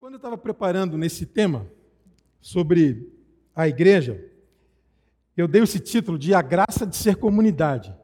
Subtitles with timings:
[0.00, 1.66] Quando eu estava preparando nesse tema
[2.40, 3.10] sobre
[3.54, 4.22] a igreja,
[5.36, 7.94] eu dei esse título de A Graça de Ser Comunidade.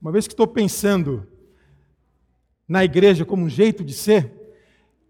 [0.00, 1.26] Uma vez que estou pensando
[2.68, 4.32] na igreja como um jeito de ser,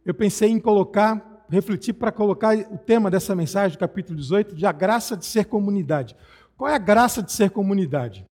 [0.05, 4.73] eu pensei em colocar, refletir para colocar o tema dessa mensagem, capítulo 18, de A
[4.73, 6.17] Graça de Ser Comunidade.
[6.57, 8.25] Qual é a graça de ser comunidade?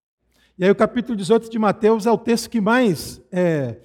[0.56, 3.76] E aí o capítulo 18 de Mateus é o texto que mais é,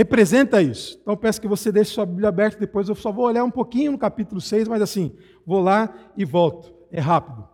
[0.00, 0.98] representa isso.
[1.02, 3.92] Então peço que você deixe sua Bíblia aberta, depois eu só vou olhar um pouquinho
[3.92, 6.72] no capítulo 6, mas assim, vou lá e volto.
[6.90, 7.46] É rápido.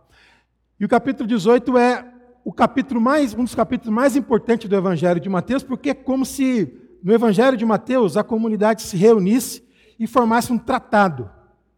[0.79, 2.09] E o capítulo 18 é
[2.45, 6.25] o capítulo mais, um dos capítulos mais importantes do Evangelho de Mateus, porque é como
[6.25, 6.73] se
[7.03, 9.67] no Evangelho de Mateus a comunidade se reunisse
[9.99, 11.29] e formasse um tratado,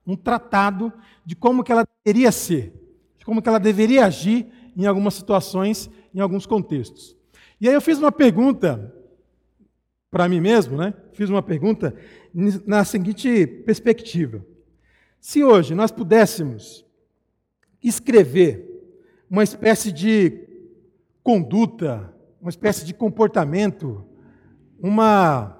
[0.05, 0.93] um tratado
[1.25, 2.75] de como que ela deveria ser,
[3.17, 4.45] de como que ela deveria agir
[4.77, 7.17] em algumas situações, em alguns contextos.
[7.59, 8.98] E aí eu fiz uma pergunta
[10.11, 10.93] para mim mesmo, né?
[11.13, 11.93] Fiz uma pergunta
[12.65, 14.43] na seguinte perspectiva:
[15.19, 16.85] se hoje nós pudéssemos
[17.83, 18.67] escrever
[19.29, 20.47] uma espécie de
[21.23, 24.03] conduta, uma espécie de comportamento,
[24.81, 25.57] uma,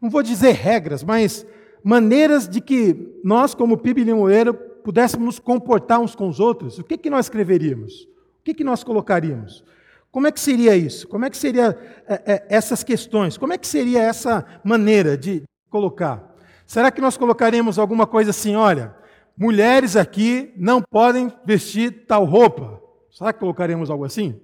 [0.00, 1.46] não vou dizer regras, mas
[1.82, 6.84] maneiras de que nós, como PIB Limoeiro, pudéssemos nos comportar uns com os outros, o
[6.84, 8.04] que, que nós escreveríamos?
[8.04, 9.64] O que, que nós colocaríamos?
[10.10, 11.06] Como é que seria isso?
[11.06, 13.36] Como é que seria é, é, essas questões?
[13.36, 16.34] Como é que seria essa maneira de colocar?
[16.66, 18.94] Será que nós colocaríamos alguma coisa assim, olha,
[19.36, 22.82] mulheres aqui não podem vestir tal roupa?
[23.10, 24.40] Será que colocaremos algo assim?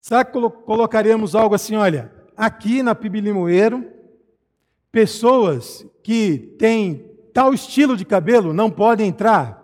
[0.00, 3.90] Será que colocaremos algo assim, olha, aqui na PIB Limoeiro,
[4.92, 9.63] pessoas que têm tal estilo de cabelo não podem entrar?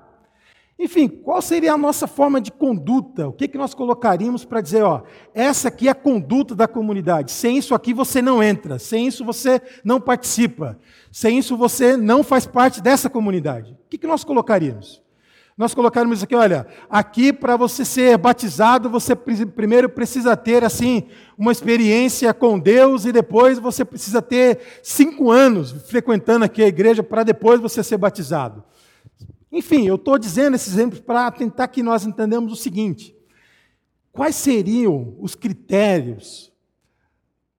[0.82, 3.28] Enfim, qual seria a nossa forma de conduta?
[3.28, 5.02] O que, que nós colocaríamos para dizer, ó,
[5.34, 7.32] essa aqui é a conduta da comunidade.
[7.32, 10.78] Sem isso aqui você não entra, sem isso você não participa,
[11.12, 13.72] sem isso você não faz parte dessa comunidade.
[13.72, 15.02] O que, que nós colocaríamos?
[15.54, 21.52] Nós colocaríamos aqui, olha, aqui para você ser batizado, você primeiro precisa ter assim uma
[21.52, 27.22] experiência com Deus e depois você precisa ter cinco anos frequentando aqui a igreja para
[27.22, 28.64] depois você ser batizado.
[29.52, 33.16] Enfim, eu estou dizendo esses exemplos para tentar que nós entendamos o seguinte:
[34.12, 36.52] quais seriam os critérios,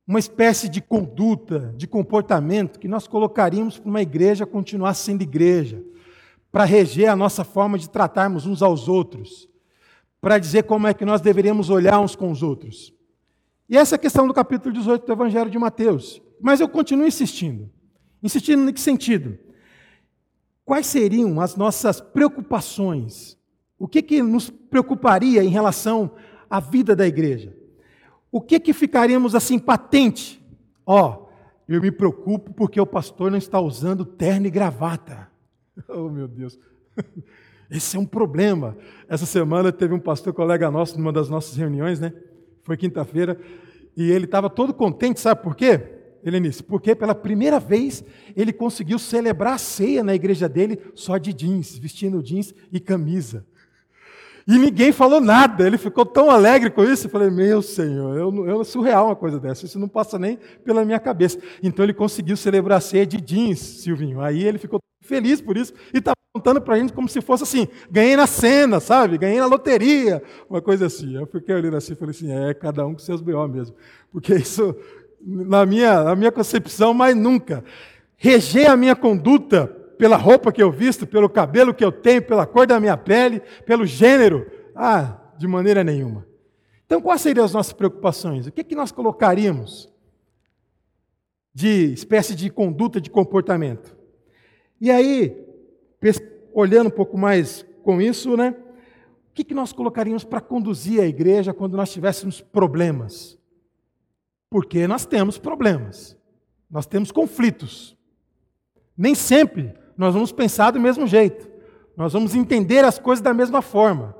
[0.08, 5.84] uma espécie de conduta, de comportamento que nós colocaríamos para uma igreja continuar sendo igreja,
[6.52, 9.50] para reger a nossa forma de tratarmos uns aos outros,
[10.20, 12.94] para dizer como é que nós deveríamos olhar uns com os outros?
[13.70, 16.22] E essa é a questão do capítulo 18 do Evangelho de Mateus.
[16.42, 17.70] Mas eu continuo insistindo.
[18.22, 19.38] Insistindo em que sentido?
[20.72, 23.38] Quais seriam as nossas preocupações?
[23.78, 26.12] O que, que nos preocuparia em relação
[26.50, 27.54] à vida da igreja?
[28.32, 30.42] O que, que ficaríamos assim patente?
[30.86, 31.30] Ó, oh,
[31.68, 35.30] eu me preocupo porque o pastor não está usando terno e gravata.
[35.90, 36.58] Oh, meu Deus.
[37.70, 38.78] Esse é um problema.
[39.10, 42.14] Essa semana teve um pastor colega nosso numa das nossas reuniões, né?
[42.64, 43.38] Foi quinta-feira,
[43.98, 46.01] e ele estava todo contente, sabe por quê?
[46.24, 48.04] Helenice, porque pela primeira vez
[48.36, 53.46] ele conseguiu celebrar a ceia na igreja dele só de jeans, vestindo jeans e camisa.
[54.48, 57.08] E ninguém falou nada, ele ficou tão alegre com isso.
[57.08, 60.84] Eu falei, meu Senhor, eu, eu, surreal uma coisa dessa, isso não passa nem pela
[60.84, 61.40] minha cabeça.
[61.62, 64.20] Então ele conseguiu celebrar a ceia de jeans, Silvinho.
[64.20, 67.44] Aí ele ficou feliz por isso e está contando para a gente como se fosse
[67.44, 69.18] assim: ganhei na cena, sabe?
[69.18, 71.16] Ganhei na loteria, uma coisa assim.
[71.16, 73.48] Eu fiquei olhando assim e falei assim: é, cada um com seus B.O.
[73.48, 73.76] mesmo.
[74.12, 74.76] Porque isso
[75.26, 77.64] na minha, na minha concepção, mas nunca.
[78.18, 79.68] Reger a minha conduta
[79.98, 83.40] pela roupa que eu visto, pelo cabelo que eu tenho, pela cor da minha pele,
[83.66, 84.50] pelo gênero.
[84.76, 86.26] Ah, de maneira nenhuma.
[86.86, 88.48] Então, quais seriam as nossas preocupações?
[88.48, 89.90] O que, que nós colocaríamos
[91.54, 93.96] de espécie de conduta, de comportamento?
[94.80, 95.38] E aí,
[96.54, 98.56] olhando um pouco mais com isso, né?
[99.30, 103.40] O que, que nós colocaríamos para conduzir a igreja quando nós tivéssemos problemas?
[104.52, 106.18] Porque nós temos problemas,
[106.70, 107.98] nós temos conflitos.
[108.98, 111.50] Nem sempre nós vamos pensar do mesmo jeito,
[111.96, 114.14] nós vamos entender as coisas da mesma forma.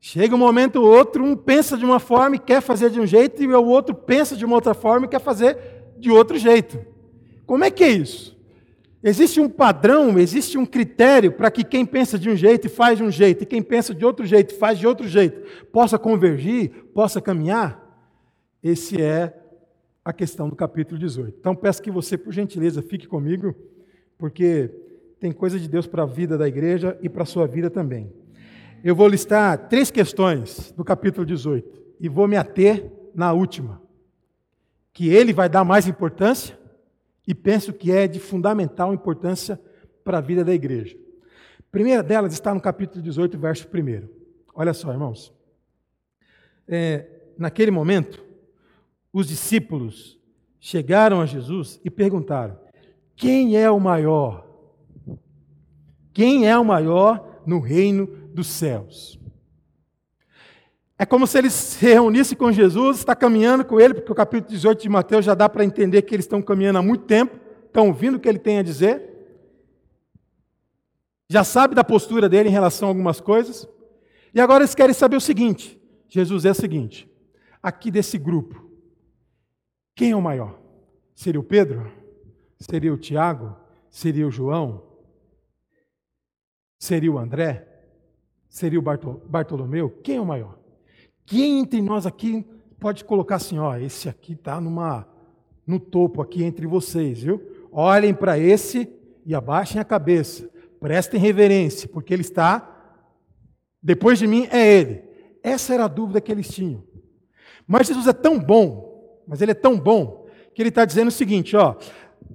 [0.00, 3.06] Chega um momento ou outro, um pensa de uma forma e quer fazer de um
[3.06, 5.56] jeito, e o outro pensa de uma outra forma e quer fazer
[5.98, 6.84] de outro jeito.
[7.46, 8.36] Como é que é isso?
[9.04, 12.98] Existe um padrão, existe um critério para que quem pensa de um jeito e faz
[12.98, 15.96] de um jeito, e quem pensa de outro jeito e faz de outro jeito, possa
[15.96, 17.86] convergir, possa caminhar?
[18.62, 19.39] Esse é
[20.04, 21.36] a questão do capítulo 18.
[21.38, 23.54] Então peço que você, por gentileza, fique comigo,
[24.16, 24.70] porque
[25.18, 28.12] tem coisa de Deus para a vida da igreja e para a sua vida também.
[28.82, 33.82] Eu vou listar três questões do capítulo 18 e vou me ater na última,
[34.92, 36.58] que ele vai dar mais importância
[37.26, 39.60] e penso que é de fundamental importância
[40.02, 40.96] para a vida da igreja.
[41.58, 44.08] A primeira delas está no capítulo 18, verso 1.
[44.54, 45.32] Olha só, irmãos.
[46.66, 47.06] É,
[47.36, 48.24] naquele momento,
[49.12, 50.18] os discípulos
[50.58, 52.58] chegaram a Jesus e perguntaram:
[53.16, 54.46] Quem é o maior?
[56.12, 59.18] Quem é o maior no reino dos céus?
[60.98, 64.50] É como se eles se reunissem com Jesus, está caminhando com ele, porque o capítulo
[64.50, 67.86] 18 de Mateus já dá para entender que eles estão caminhando há muito tempo, estão
[67.86, 69.10] ouvindo o que ele tem a dizer,
[71.26, 73.66] já sabe da postura dele em relação a algumas coisas,
[74.34, 77.10] e agora eles querem saber o seguinte: Jesus é o seguinte,
[77.62, 78.69] aqui desse grupo,
[80.00, 80.58] quem é o maior?
[81.14, 81.92] Seria o Pedro?
[82.58, 83.54] Seria o Tiago?
[83.90, 84.82] Seria o João?
[86.78, 87.68] Seria o André?
[88.48, 89.90] Seria o Bartolomeu?
[90.02, 90.58] Quem é o maior?
[91.26, 92.46] Quem entre nós aqui
[92.78, 95.06] pode colocar assim, ó, esse aqui está numa
[95.66, 97.68] no topo aqui entre vocês, viu?
[97.70, 98.90] Olhem para esse
[99.26, 100.48] e abaixem a cabeça.
[100.80, 102.98] Prestem reverência, porque ele está
[103.82, 105.04] depois de mim é ele.
[105.42, 106.82] Essa era a dúvida que eles tinham.
[107.66, 108.89] Mas Jesus é tão bom,
[109.30, 111.76] mas ele é tão bom que ele está dizendo o seguinte, ó,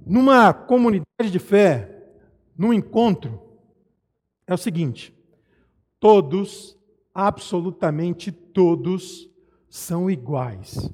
[0.06, 2.06] numa comunidade de fé,
[2.56, 3.38] num encontro,
[4.46, 5.14] é o seguinte:
[6.00, 6.74] todos
[7.14, 9.30] absolutamente todos
[9.68, 10.90] são iguais.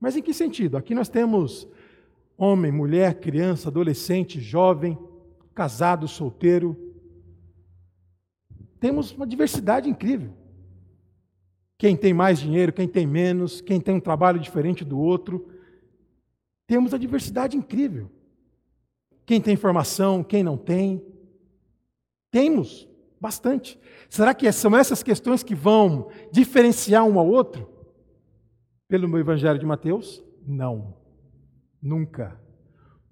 [0.00, 0.76] Mas em que sentido?
[0.76, 1.68] Aqui nós temos
[2.36, 4.98] homem, mulher, criança, adolescente, jovem,
[5.54, 6.76] casado, solteiro.
[8.80, 10.32] Temos uma diversidade incrível.
[11.78, 15.48] Quem tem mais dinheiro, quem tem menos, quem tem um trabalho diferente do outro.
[16.66, 18.10] Temos a diversidade incrível.
[19.24, 21.04] Quem tem formação, quem não tem.
[22.30, 22.88] Temos.
[23.20, 23.78] Bastante.
[24.08, 27.68] Será que são essas questões que vão diferenciar um ao outro?
[28.88, 30.22] Pelo meu Evangelho de Mateus?
[30.46, 30.94] Não.
[31.82, 32.40] Nunca.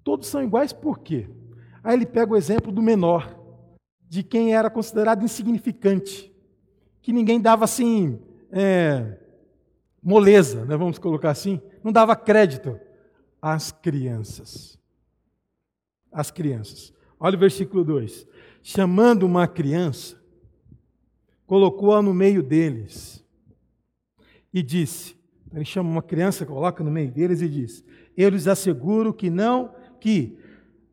[0.03, 1.27] Todos são iguais por quê?
[1.83, 3.37] Aí ele pega o exemplo do menor,
[4.07, 6.31] de quem era considerado insignificante,
[7.01, 8.19] que ninguém dava assim,
[8.51, 9.17] é,
[10.01, 12.79] moleza, né, vamos colocar assim, não dava crédito
[13.41, 14.77] às crianças.
[16.11, 16.93] As crianças.
[17.19, 18.27] Olha o versículo 2
[18.67, 20.19] chamando uma criança,
[21.45, 23.23] colocou-a no meio deles
[24.51, 25.15] e disse:
[25.53, 27.85] ele chama uma criança, coloca no meio deles e diz:
[28.17, 29.71] Eu lhes asseguro que não,
[30.01, 30.35] que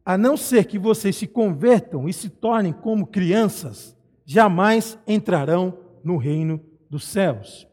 [0.04, 3.96] a não ser que vocês se convertam e se tornem como crianças,
[4.26, 6.60] jamais entrarão no reino
[6.92, 7.66] dos céus.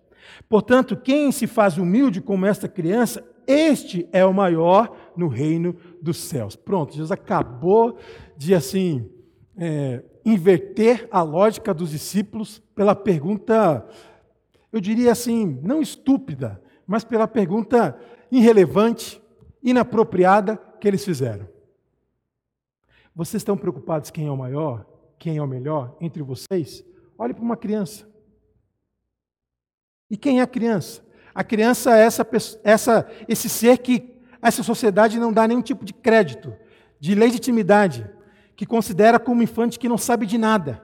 [0.47, 6.15] Portanto, quem se faz humilde como esta criança, este é o maior no reino dos
[6.15, 6.55] céus.
[6.55, 7.97] Pronto, Jesus acabou
[8.37, 9.11] de assim
[9.57, 13.85] é, inverter a lógica dos discípulos pela pergunta,
[14.71, 17.99] eu diria assim, não estúpida, mas pela pergunta
[18.31, 19.21] irrelevante,
[19.61, 21.45] inapropriada que eles fizeram.
[23.13, 24.85] Vocês estão preocupados quem é o maior,
[25.17, 26.85] quem é o melhor entre vocês?
[27.17, 28.08] Olhe para uma criança.
[30.09, 31.01] E quem é a criança?
[31.33, 32.27] A criança é essa,
[32.63, 36.53] essa, esse ser que essa sociedade não dá nenhum tipo de crédito,
[36.99, 38.09] de legitimidade,
[38.55, 40.81] que considera como infante que não sabe de nada.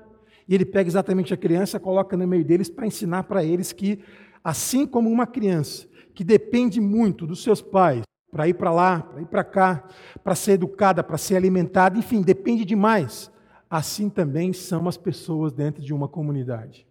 [0.47, 3.99] E ele pega exatamente a criança, coloca no meio deles para ensinar para eles que,
[4.43, 9.21] assim como uma criança que depende muito dos seus pais para ir para lá, para
[9.21, 9.83] ir para cá,
[10.23, 13.31] para ser educada, para ser alimentada, enfim, depende demais.
[13.69, 16.84] Assim também são as pessoas dentro de uma comunidade.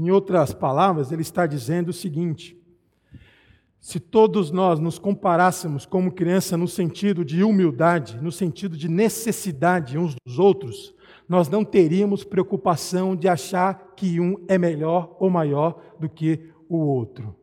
[0.00, 2.58] Em outras palavras, ele está dizendo o seguinte:
[3.78, 9.98] se todos nós nos comparássemos como criança no sentido de humildade, no sentido de necessidade
[9.98, 10.94] uns dos outros,
[11.28, 16.78] nós não teríamos preocupação de achar que um é melhor ou maior do que o
[16.78, 17.36] outro.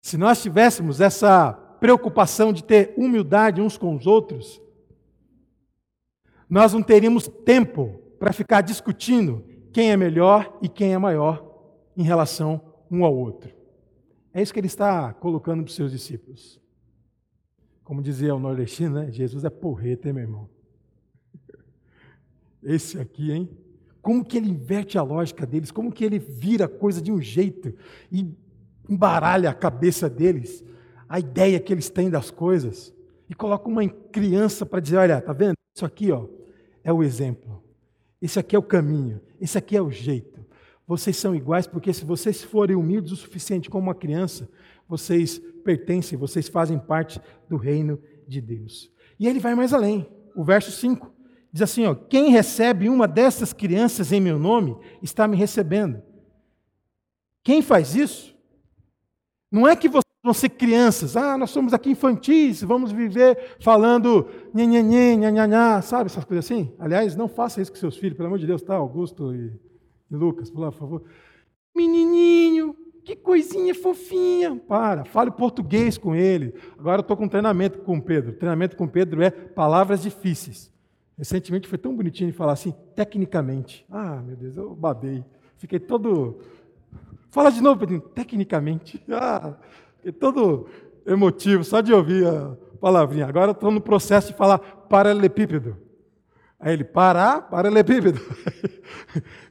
[0.00, 4.62] Se nós tivéssemos essa preocupação de ter humildade uns com os outros,
[6.48, 11.44] nós não teríamos tempo para ficar discutindo quem é melhor e quem é maior
[11.94, 13.54] em relação um ao outro.
[14.32, 16.58] É isso que ele está colocando para os seus discípulos.
[17.84, 19.12] Como dizia o nordestino, né?
[19.12, 20.48] Jesus é porreta, hein, meu irmão?
[22.64, 23.50] Esse aqui, hein?
[24.00, 27.20] Como que ele inverte a lógica deles, como que ele vira a coisa de um
[27.20, 27.74] jeito
[28.10, 28.34] e
[28.88, 30.64] embaralha a cabeça deles,
[31.06, 32.94] a ideia que eles têm das coisas,
[33.28, 35.52] e coloca uma criança para dizer: olha, tá vendo?
[35.74, 36.26] Isso aqui ó,
[36.82, 37.62] é o exemplo,
[38.20, 40.44] esse aqui é o caminho, esse aqui é o jeito.
[40.86, 44.48] Vocês são iguais porque se vocês forem humildes o suficiente como uma criança,
[44.88, 48.90] vocês pertencem, vocês fazem parte do reino de Deus.
[49.18, 50.08] E ele vai mais além.
[50.34, 51.12] O verso 5
[51.52, 56.02] diz assim: ó, Quem recebe uma dessas crianças em meu nome está me recebendo.
[57.42, 58.36] Quem faz isso?
[59.50, 61.16] Não é que vocês vamos ser crianças.
[61.16, 66.74] Ah, nós somos aqui infantis, vamos viver falando nhenhenhen, nhanhanhá, sabe essas coisas assim?
[66.80, 68.74] Aliás, não faça isso com seus filhos, pelo amor de Deus, tá?
[68.74, 69.52] Augusto e,
[70.10, 71.04] e Lucas, por favor.
[71.74, 74.56] Menininho, que coisinha fofinha.
[74.56, 76.52] Para, fale português com ele.
[76.76, 78.32] Agora eu estou com treinamento com o Pedro.
[78.32, 80.72] Treinamento com o Pedro é palavras difíceis.
[81.16, 83.86] Recentemente foi tão bonitinho de falar assim, tecnicamente.
[83.88, 85.24] Ah, meu Deus, eu babei.
[85.56, 86.40] Fiquei todo.
[87.30, 88.00] Fala de novo, Pedrinho.
[88.00, 89.00] Tecnicamente.
[89.08, 89.54] Ah,
[90.06, 90.68] fiquei todo
[91.04, 93.26] emotivo só de ouvir a palavrinha.
[93.26, 95.76] Agora estou no processo de falar paralelepípedo.
[96.60, 98.20] Aí ele, parar, paralelepípedo.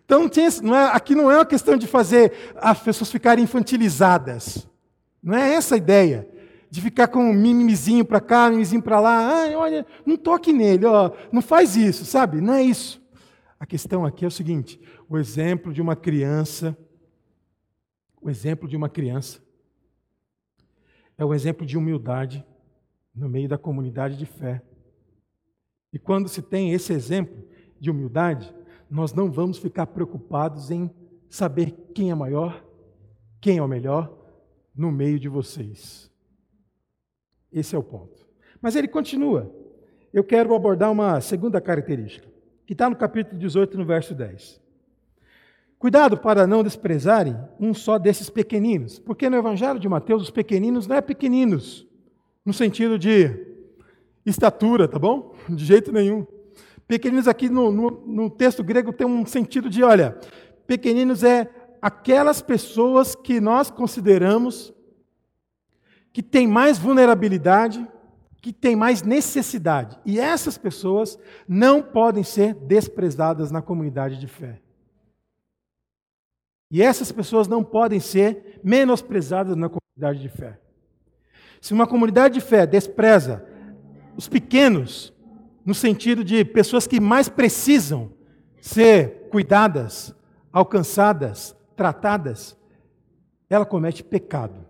[0.05, 0.29] Então,
[0.61, 4.67] não é, aqui não é uma questão de fazer as pessoas ficarem infantilizadas.
[5.21, 6.29] Não é essa a ideia.
[6.69, 9.41] De ficar com um mimizinho para cá, mimizinho para lá.
[9.41, 12.39] Ai, olha, não toque nele, ó, não faz isso, sabe?
[12.39, 13.01] Não é isso.
[13.59, 16.77] A questão aqui é o seguinte: o exemplo de uma criança,
[18.21, 19.39] o exemplo de uma criança,
[21.17, 22.45] é o exemplo de humildade
[23.13, 24.61] no meio da comunidade de fé.
[25.91, 27.43] E quando se tem esse exemplo
[27.79, 28.53] de humildade,
[28.89, 30.89] nós não vamos ficar preocupados em
[31.29, 32.65] saber quem é maior,
[33.39, 34.13] quem é o melhor
[34.75, 36.11] no meio de vocês.
[37.51, 38.27] Esse é o ponto.
[38.61, 39.53] Mas ele continua.
[40.11, 42.27] Eu quero abordar uma segunda característica,
[42.65, 44.64] que está no capítulo 18, no verso 10.
[45.85, 50.87] Cuidado para não desprezarem um só desses pequeninos, porque no Evangelho de Mateus os pequeninos
[50.87, 51.85] não é pequeninos,
[52.43, 53.29] no sentido de
[54.25, 55.35] estatura, tá bom?
[55.47, 56.25] De jeito nenhum.
[56.87, 60.17] Pequeninos aqui no, no, no texto grego tem um sentido de, olha,
[60.65, 61.47] pequeninos é
[61.79, 64.73] aquelas pessoas que nós consideramos
[66.11, 67.87] que têm mais vulnerabilidade,
[68.41, 69.99] que têm mais necessidade.
[70.03, 74.64] E essas pessoas não podem ser desprezadas na comunidade de fé.
[76.69, 80.59] E essas pessoas não podem ser menosprezadas na comunidade de fé.
[81.61, 83.45] Se uma comunidade de fé despreza
[84.15, 85.13] os pequenos,
[85.65, 88.11] no sentido de pessoas que mais precisam
[88.59, 90.15] ser cuidadas,
[90.51, 92.57] alcançadas, tratadas,
[93.49, 94.65] ela comete pecado.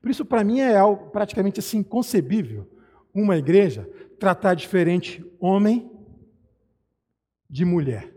[0.00, 2.68] Por isso, para mim, é algo praticamente assim inconcebível
[3.14, 5.90] uma igreja tratar diferente homem
[7.48, 8.13] de mulher.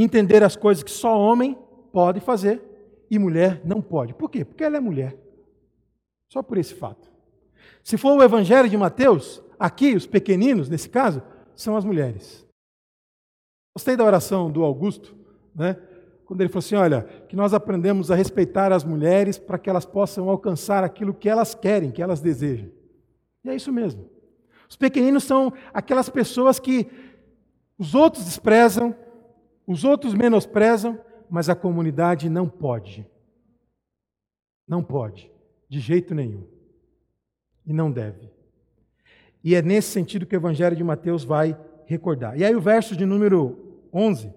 [0.00, 1.58] Entender as coisas que só homem
[1.92, 2.62] pode fazer
[3.10, 4.14] e mulher não pode.
[4.14, 4.44] Por quê?
[4.44, 5.16] Porque ela é mulher.
[6.32, 7.10] Só por esse fato.
[7.82, 11.20] Se for o Evangelho de Mateus, aqui, os pequeninos, nesse caso,
[11.56, 12.46] são as mulheres.
[13.74, 15.16] Gostei da oração do Augusto,
[15.54, 15.76] né?
[16.28, 19.86] quando ele falou assim: olha, que nós aprendemos a respeitar as mulheres para que elas
[19.86, 22.70] possam alcançar aquilo que elas querem, que elas desejam.
[23.42, 24.08] E é isso mesmo.
[24.68, 26.86] Os pequeninos são aquelas pessoas que
[27.78, 28.94] os outros desprezam,
[29.68, 30.98] os outros menosprezam,
[31.28, 33.06] mas a comunidade não pode.
[34.66, 35.30] Não pode,
[35.68, 36.46] de jeito nenhum
[37.66, 38.30] e não deve.
[39.44, 42.38] E é nesse sentido que o Evangelho de Mateus vai recordar.
[42.38, 44.32] E aí o verso de número 11,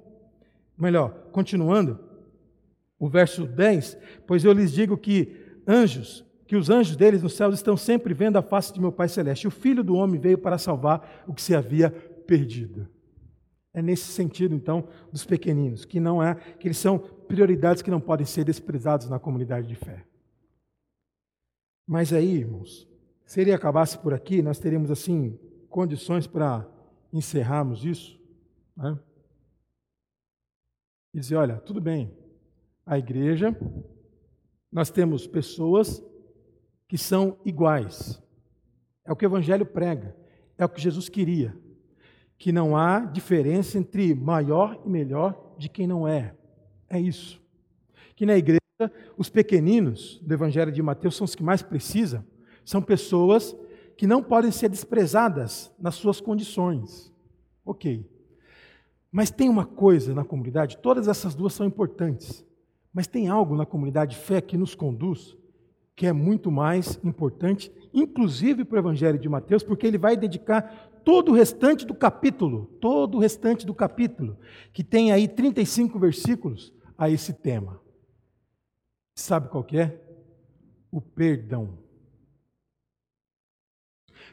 [0.78, 1.98] melhor, continuando,
[3.00, 3.98] o verso 10,
[4.28, 5.34] pois eu lhes digo que
[5.66, 9.08] anjos, que os anjos deles nos céus estão sempre vendo a face de meu Pai
[9.08, 9.48] celeste.
[9.48, 12.88] O Filho do homem veio para salvar o que se havia perdido.
[13.74, 18.02] É nesse sentido, então, dos pequeninos, que não é, que eles são prioridades que não
[18.02, 20.06] podem ser desprezados na comunidade de fé.
[21.88, 22.88] Mas aí, irmãos,
[23.26, 26.70] se ele acabasse por aqui, nós teríamos, assim, condições para
[27.14, 28.20] encerrarmos isso.
[28.76, 29.00] Né?
[31.14, 32.14] E dizer: olha, tudo bem,
[32.86, 33.56] a igreja,
[34.72, 36.04] nós temos pessoas
[36.88, 38.22] que são iguais.
[39.06, 40.16] É o que o Evangelho prega,
[40.58, 41.58] é o que Jesus queria.
[42.42, 46.34] Que não há diferença entre maior e melhor de quem não é.
[46.90, 47.40] É isso.
[48.16, 48.60] Que na igreja,
[49.16, 52.26] os pequeninos do Evangelho de Mateus são os que mais precisam,
[52.66, 53.56] são pessoas
[53.96, 57.14] que não podem ser desprezadas nas suas condições.
[57.64, 58.10] Ok.
[59.12, 62.44] Mas tem uma coisa na comunidade, todas essas duas são importantes,
[62.92, 65.38] mas tem algo na comunidade de fé que nos conduz,
[65.96, 70.90] que é muito mais importante, inclusive para o Evangelho de Mateus, porque ele vai dedicar
[71.04, 74.38] todo o restante do capítulo, todo o restante do capítulo,
[74.74, 77.82] que tem aí 35 versículos, a esse tema.
[79.16, 80.00] Sabe qual que é?
[80.92, 81.80] O perdão.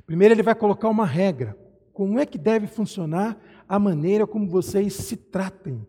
[0.07, 1.59] Primeiro, ele vai colocar uma regra.
[1.93, 5.87] Como é que deve funcionar a maneira como vocês se tratem,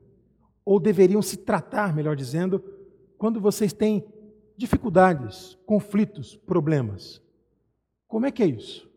[0.66, 2.64] ou deveriam se tratar, melhor dizendo,
[3.18, 4.06] quando vocês têm
[4.60, 7.22] dificuldades, conflitos, problemas.
[8.08, 8.92] Como é que é isso?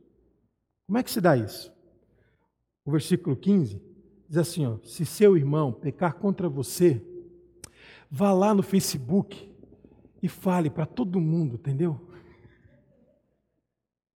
[0.87, 1.72] Como é que se dá isso?
[2.85, 3.81] O versículo 15
[4.29, 7.01] diz assim: ó, se seu irmão pecar contra você,
[8.11, 9.51] vá lá no Facebook
[10.23, 12.01] e fale para todo mundo, entendeu?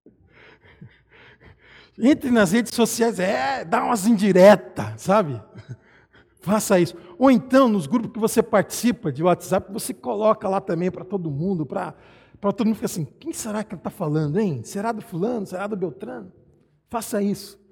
[1.98, 5.40] Entre nas redes sociais, é, dá umas indiretas, sabe?
[6.40, 6.96] Faça isso.
[7.18, 11.30] Ou então, nos grupos que você participa de WhatsApp, você coloca lá também para todo
[11.30, 11.94] mundo, para
[12.40, 14.62] todo mundo ficar assim: quem será que ele está falando, hein?
[14.64, 15.46] Será do fulano?
[15.46, 16.32] Será do Beltrano?
[16.88, 17.65] Faça isso.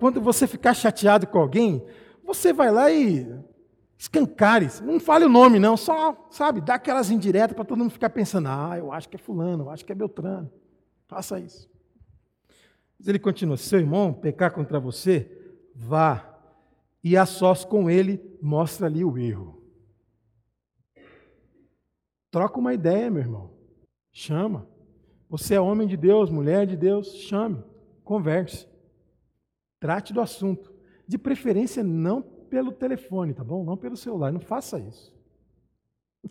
[0.00, 1.84] Quando você ficar chateado com alguém,
[2.24, 3.30] você vai lá e
[3.98, 4.66] escancare.
[4.82, 8.48] Não fale o nome, não, só, sabe, dá aquelas indiretas para todo mundo ficar pensando:
[8.48, 10.50] ah, eu acho que é fulano, eu acho que é Beltrano.
[11.06, 11.70] Faça isso.
[12.98, 15.30] Mas ele continua: se seu irmão pecar contra você,
[15.74, 16.34] vá
[17.04, 19.62] e a sós com ele mostra ali o erro.
[22.30, 23.50] Troca uma ideia, meu irmão.
[24.12, 24.66] Chama.
[25.28, 27.62] Você é homem de Deus, mulher de Deus, chame,
[28.02, 28.69] converse.
[29.80, 30.72] Trate do assunto.
[31.08, 33.64] De preferência, não pelo telefone, tá bom?
[33.64, 34.30] Não pelo celular.
[34.30, 35.12] Não faça isso.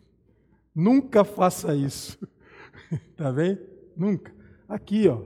[0.73, 2.17] Nunca faça isso.
[3.17, 3.59] tá bem?
[3.97, 4.33] Nunca.
[4.67, 5.21] Aqui, ó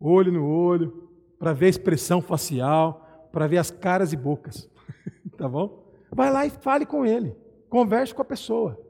[0.00, 4.68] olho no olho, para ver a expressão facial, para ver as caras e bocas.
[5.36, 5.92] tá bom?
[6.12, 7.34] Vai lá e fale com ele.
[7.68, 8.80] Converse com a pessoa.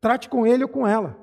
[0.00, 1.16] Trate com ele ou com ela.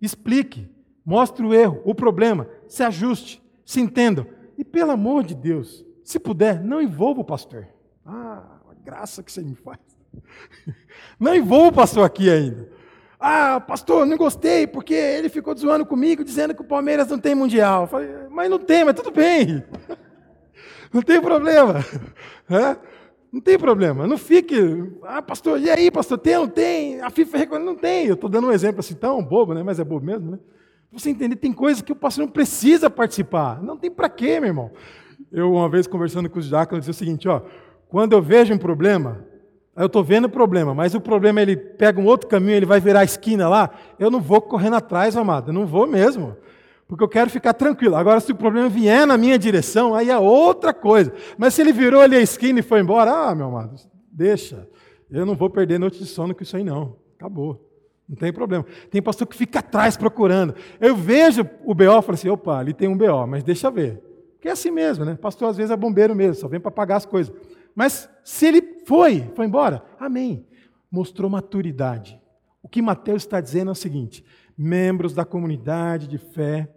[0.00, 0.68] Explique.
[1.04, 2.48] Mostre o erro, o problema.
[2.68, 3.42] Se ajuste.
[3.64, 4.26] Se entendam.
[4.60, 7.66] E pelo amor de Deus, se puder, não envolva o pastor.
[8.04, 9.78] Ah, a graça que você me faz.
[11.18, 12.68] Não envolva o pastor aqui ainda.
[13.18, 17.34] Ah, pastor, não gostei, porque ele ficou zoando comigo, dizendo que o Palmeiras não tem
[17.34, 17.82] mundial.
[17.82, 19.64] Eu falei, mas não tem, mas tudo bem.
[20.92, 21.84] Não tem problema.
[22.50, 22.76] É?
[23.32, 24.08] Não tem problema.
[24.08, 24.56] Não fique.
[25.04, 27.00] Ah, pastor, e aí, pastor, tem ou não tem?
[27.00, 27.66] A FIFA reconhece.
[27.66, 28.06] Não tem.
[28.06, 29.62] Eu estou dando um exemplo assim tão bobo, né?
[29.62, 30.38] Mas é bobo mesmo, né?
[30.92, 33.62] Você entender, tem coisas que o pastor não precisa participar.
[33.62, 34.70] Não tem para quê, meu irmão.
[35.30, 37.42] Eu, uma vez, conversando com os diáconos, disse o seguinte: ó,
[37.88, 39.24] quando eu vejo um problema,
[39.76, 42.80] eu estou vendo o problema, mas o problema ele pega um outro caminho, ele vai
[42.80, 43.70] virar a esquina lá.
[43.98, 46.36] Eu não vou correndo atrás, amado, eu não vou mesmo.
[46.88, 47.94] Porque eu quero ficar tranquilo.
[47.94, 51.12] Agora, se o problema vier na minha direção, aí é outra coisa.
[51.38, 53.76] Mas se ele virou ali a esquina e foi embora, ah, meu amado,
[54.10, 54.68] deixa.
[55.08, 56.96] Eu não vou perder noite de sono com isso aí, não.
[57.16, 57.69] Acabou.
[58.10, 58.66] Não tem problema.
[58.90, 60.52] Tem pastor que fica atrás procurando.
[60.80, 64.02] Eu vejo o BO e falo assim: opa, ali tem um BO, mas deixa ver.
[64.32, 65.14] Porque é assim mesmo, né?
[65.14, 67.32] Pastor às vezes é bombeiro mesmo, só vem para pagar as coisas.
[67.72, 70.44] Mas se ele foi, foi embora, amém.
[70.90, 72.20] Mostrou maturidade.
[72.60, 74.24] O que Mateus está dizendo é o seguinte:
[74.58, 76.68] membros da comunidade de fé,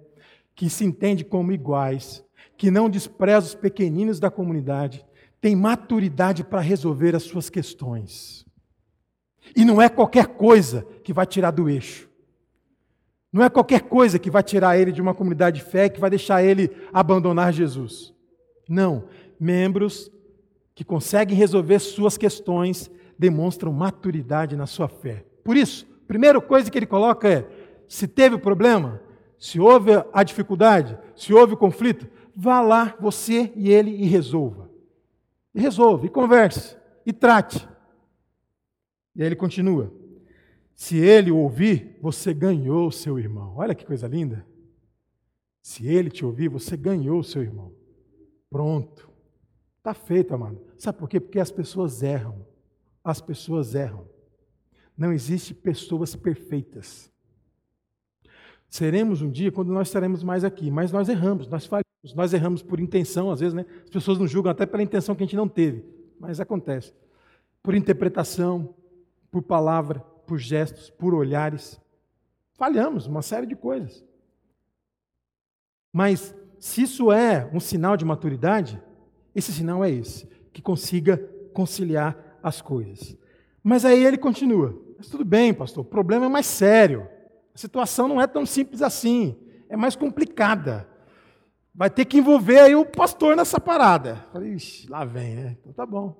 [0.55, 2.23] que se entende como iguais,
[2.55, 5.03] que não despreza os pequeninos da comunidade,
[5.41, 8.45] têm maturidade para resolver as suas questões.
[9.55, 12.09] E não é qualquer coisa que vai tirar do eixo.
[13.31, 16.09] Não é qualquer coisa que vai tirar ele de uma comunidade de fé, que vai
[16.09, 18.13] deixar ele abandonar Jesus.
[18.69, 19.05] Não.
[19.39, 20.11] Membros
[20.75, 25.25] que conseguem resolver suas questões demonstram maturidade na sua fé.
[25.43, 27.47] Por isso, a primeira coisa que ele coloca é:
[27.87, 29.01] se teve o problema,
[29.37, 34.69] se houve a dificuldade, se houve o conflito, vá lá você e ele e resolva.
[35.53, 37.67] E resolva, e converse, e trate.
[39.15, 39.93] E aí ele continua:
[40.75, 43.55] se ele ouvir, você ganhou seu irmão.
[43.57, 44.45] Olha que coisa linda.
[45.61, 47.73] Se ele te ouvir, você ganhou seu irmão.
[48.49, 49.09] Pronto.
[49.77, 50.61] Está feito, amado.
[50.77, 51.19] Sabe por quê?
[51.19, 52.45] Porque as pessoas erram.
[53.03, 54.07] As pessoas erram.
[54.97, 57.11] Não existe pessoas perfeitas.
[58.69, 62.63] Seremos um dia quando nós estaremos mais aqui, mas nós erramos, nós falhamos, nós erramos
[62.63, 63.65] por intenção, às vezes, né?
[63.83, 65.85] As pessoas nos julgam até pela intenção que a gente não teve,
[66.19, 66.91] mas acontece.
[67.61, 68.73] Por interpretação,
[69.33, 71.81] por palavra, por gestos, por olhares.
[72.53, 74.05] Falhamos uma série de coisas.
[75.91, 78.79] Mas se isso é um sinal de maturidade,
[79.33, 81.17] esse sinal é esse, que consiga
[81.51, 83.17] conciliar as coisas.
[83.63, 84.79] Mas aí ele continua.
[84.99, 87.09] Mas tudo bem, pastor, o problema é mais sério.
[87.55, 89.35] A situação não é tão simples assim,
[89.67, 90.87] é mais complicada.
[91.73, 94.27] Vai ter que envolver aí o pastor nessa parada.
[94.31, 95.57] Falei, Ixi, lá vem, né?
[95.59, 96.15] Então tá bom,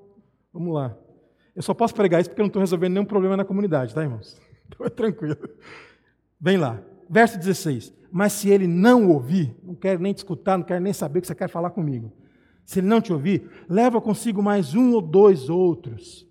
[0.52, 0.97] vamos lá.
[1.56, 4.02] Eu só posso pregar isso porque eu não estou resolvendo nenhum problema na comunidade, tá,
[4.02, 4.39] irmãos?
[4.66, 5.38] Então é tranquilo.
[6.39, 7.94] Vem lá, verso 16.
[8.12, 11.28] Mas se ele não ouvir, não quer nem te escutar, não quer nem saber que
[11.28, 12.12] você quer falar comigo.
[12.66, 16.28] Se ele não te ouvir, leva consigo mais um ou dois outros.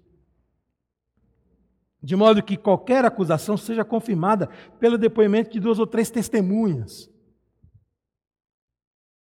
[2.02, 4.48] De modo que qualquer acusação seja confirmada
[4.80, 7.08] pelo depoimento de duas ou três testemunhas.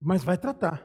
[0.00, 0.84] Mas vai tratar.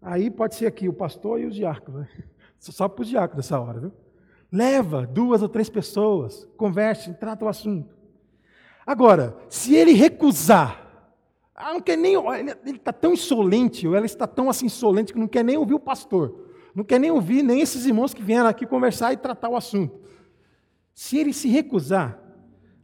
[0.00, 2.02] Aí pode ser aqui o pastor e os diáconos.
[2.02, 2.08] Né?
[2.60, 4.05] Só para os diáconos nessa hora, viu?
[4.50, 7.94] Leva duas ou três pessoas, converse, trata o assunto.
[8.86, 10.86] Agora, se ele recusar
[11.58, 15.18] ah, não quer nem, ele está tão insolente, ou ela está tão assim insolente que
[15.18, 16.44] não quer nem ouvir o pastor.
[16.74, 19.98] Não quer nem ouvir nem esses irmãos que vieram aqui conversar e tratar o assunto.
[20.92, 22.22] Se ele se recusar,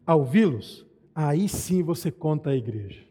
[0.07, 3.07] a ouvi-los, aí sim você conta à igreja.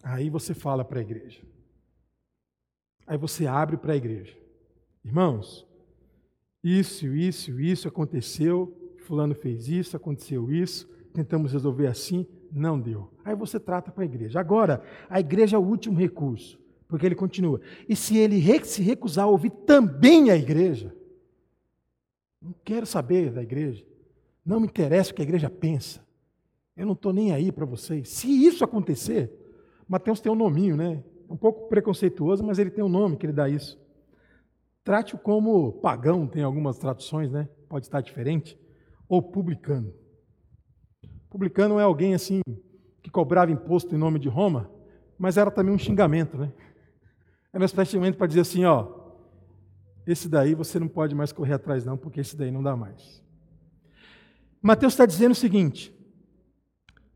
[0.00, 1.42] Aí você fala para a igreja.
[3.04, 4.38] Aí você abre para a igreja.
[5.04, 5.66] Irmãos,
[6.62, 13.10] isso, isso, isso aconteceu, fulano fez isso, aconteceu isso, tentamos resolver assim, não deu.
[13.24, 14.40] Aí você trata para a igreja.
[14.40, 17.60] Agora, a igreja é o último recurso, porque ele continua.
[17.88, 20.94] E se ele se recusar a ouvir também a igreja,
[22.40, 23.84] não quero saber da igreja,
[24.44, 26.06] não me interessa o que a igreja pensa,
[26.76, 28.08] eu não estou nem aí para vocês.
[28.08, 29.32] Se isso acontecer,
[29.88, 31.02] Mateus tem um nominho, né?
[31.28, 33.78] Um pouco preconceituoso, mas ele tem um nome que ele dá isso.
[34.88, 37.46] Trate-o como pagão, tem algumas traduções, né?
[37.68, 38.58] Pode estar diferente.
[39.06, 39.92] Ou publicano.
[41.28, 42.40] Publicano é alguém assim
[43.02, 44.70] que cobrava imposto em nome de Roma,
[45.18, 46.50] mas era também um xingamento, né?
[47.52, 48.88] Era um especialmente para dizer assim, ó,
[50.06, 53.22] esse daí você não pode mais correr atrás não, porque esse daí não dá mais.
[54.62, 55.94] Mateus está dizendo o seguinte,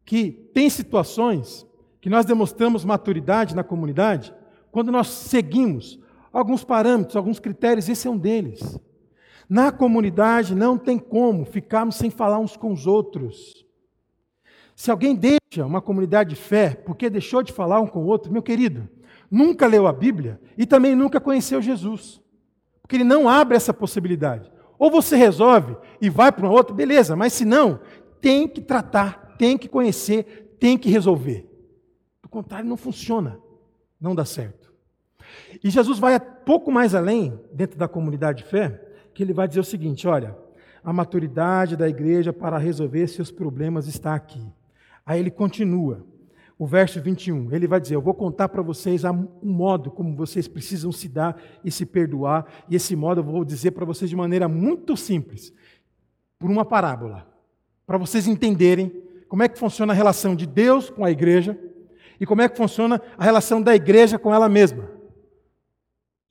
[0.04, 1.66] que tem situações
[2.02, 4.30] que nós demonstramos maturidade na comunidade
[4.70, 6.01] quando nós seguimos
[6.32, 8.78] alguns parâmetros, alguns critérios, esse é um deles.
[9.48, 13.66] Na comunidade não tem como ficarmos sem falar uns com os outros.
[14.74, 18.32] Se alguém deixa uma comunidade de fé porque deixou de falar um com o outro,
[18.32, 18.88] meu querido,
[19.30, 22.20] nunca leu a Bíblia e também nunca conheceu Jesus.
[22.80, 24.50] Porque ele não abre essa possibilidade.
[24.78, 27.80] Ou você resolve e vai para uma outra, beleza, mas se não,
[28.20, 31.48] tem que tratar, tem que conhecer, tem que resolver.
[32.22, 33.38] Do contrário, não funciona,
[34.00, 34.61] não dá certo.
[35.62, 38.80] E Jesus vai pouco mais além, dentro da comunidade de fé,
[39.14, 40.36] que ele vai dizer o seguinte: olha,
[40.82, 44.44] a maturidade da igreja para resolver seus problemas está aqui.
[45.06, 46.04] Aí ele continua,
[46.58, 50.48] o verso 21, ele vai dizer: Eu vou contar para vocês um modo como vocês
[50.48, 54.16] precisam se dar e se perdoar, e esse modo eu vou dizer para vocês de
[54.16, 55.52] maneira muito simples,
[56.38, 57.26] por uma parábola,
[57.86, 58.92] para vocês entenderem
[59.28, 61.58] como é que funciona a relação de Deus com a igreja
[62.20, 64.91] e como é que funciona a relação da igreja com ela mesma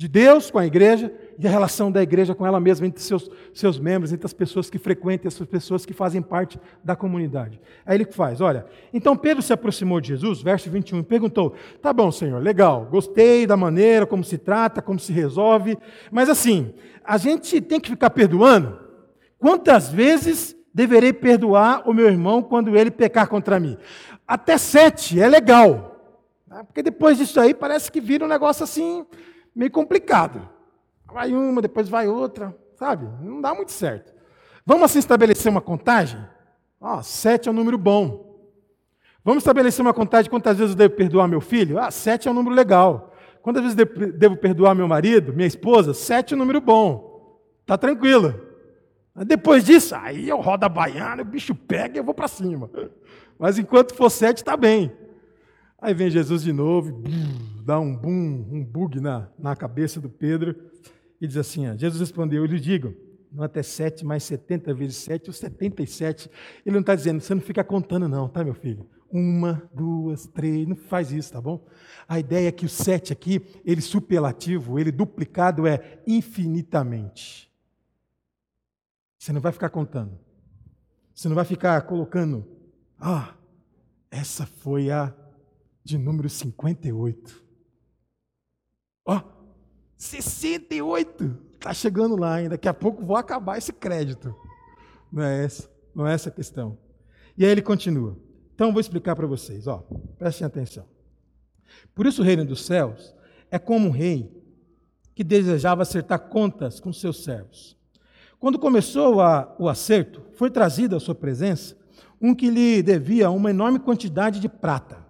[0.02, 3.30] de Deus com a igreja e a relação da igreja com ela mesma, entre seus,
[3.54, 7.62] seus membros, entre as pessoas que frequentam, as pessoas que fazem parte da comunidade.
[7.86, 11.94] Aí ele faz, olha, então Pedro se aproximou de Jesus, verso 21, e perguntou, tá
[11.94, 15.78] bom, Senhor, legal, gostei da maneira como se trata, como se resolve,
[16.10, 16.74] mas assim,
[17.06, 18.80] a gente tem que ficar perdoando?
[19.38, 23.78] Quantas vezes deverei perdoar o meu irmão quando ele pecar contra mim?
[24.28, 25.96] Até sete, é legal,
[26.50, 26.64] tá?
[26.64, 29.06] porque depois disso aí parece que vira um negócio assim
[29.56, 30.48] meio complicado.
[31.06, 33.08] Vai uma, depois vai outra, sabe?
[33.22, 34.14] Não dá muito certo.
[34.66, 36.20] Vamos assim estabelecer uma contagem?
[36.80, 38.32] Ah, sete é um número bom.
[39.24, 41.78] Vamos estabelecer uma contagem de quantas vezes eu devo perdoar meu filho?
[41.80, 43.14] Ah, sete é um número legal.
[43.42, 45.94] Quantas vezes devo perdoar meu marido, minha esposa?
[45.94, 47.40] Sete é um número bom.
[47.66, 48.40] Tá tranquilo.
[49.26, 52.70] Depois disso, aí eu rodo a baiana, o bicho pega e eu vou para cima.
[53.38, 54.92] Mas enquanto for sete, está bem.
[55.80, 60.10] Aí vem Jesus de novo, e dá um boom, um bug na, na cabeça do
[60.10, 60.56] Pedro
[61.20, 62.96] e diz assim: ó, Jesus respondeu, eu lhe digo,
[63.32, 66.30] não até sete, mais setenta vezes sete, ou setenta e sete.
[66.66, 68.90] Ele não está dizendo, você não fica contando, não, tá, meu filho?
[69.10, 71.66] Uma, duas, três, não faz isso, tá bom?
[72.08, 77.52] A ideia é que o sete aqui, ele superlativo, ele duplicado é infinitamente.
[79.18, 80.18] Você não vai ficar contando.
[81.14, 82.48] Você não vai ficar colocando,
[83.00, 83.36] ah,
[84.10, 85.14] essa foi a
[85.84, 87.41] de número 58.
[89.06, 89.22] Ó, oh,
[89.98, 91.38] 68!
[91.54, 92.50] Está chegando lá, hein?
[92.50, 94.36] Daqui a pouco vou acabar esse crédito.
[95.12, 96.78] Não é essa, não é essa a questão.
[97.38, 98.18] E aí ele continua.
[98.56, 99.86] Então vou explicar para vocês, ó.
[100.18, 100.86] Prestem atenção.
[101.94, 103.16] Por isso o reino dos céus
[103.50, 104.32] é como um rei
[105.14, 107.78] que desejava acertar contas com seus servos.
[108.40, 111.78] Quando começou a, o acerto, foi trazido à sua presença
[112.20, 115.06] um que lhe devia uma enorme quantidade de prata.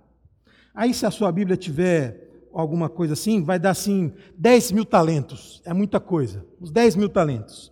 [0.74, 2.21] Aí, se a sua Bíblia tiver
[2.54, 5.62] alguma coisa assim, vai dar assim 10 mil talentos.
[5.66, 6.46] É muita coisa.
[6.60, 7.72] Os 10 mil talentos.